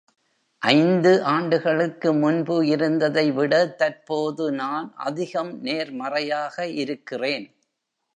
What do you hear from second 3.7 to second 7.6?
தற்போது நான் அதிகம் நேர்மறையாக இருக்கிறேன்.